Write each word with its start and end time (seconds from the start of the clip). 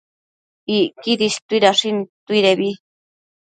Icquidi 0.77 1.25
istuidashi 1.31 1.87
nidtuidebi 1.95 2.69